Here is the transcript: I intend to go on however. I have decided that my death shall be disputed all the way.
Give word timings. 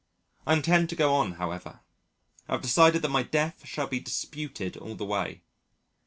I 0.47 0.53
intend 0.55 0.89
to 0.89 0.95
go 0.95 1.13
on 1.13 1.33
however. 1.33 1.81
I 2.47 2.53
have 2.53 2.63
decided 2.63 3.03
that 3.03 3.09
my 3.09 3.21
death 3.21 3.67
shall 3.67 3.85
be 3.85 3.99
disputed 3.99 4.75
all 4.75 4.95
the 4.95 5.05
way. 5.05 5.43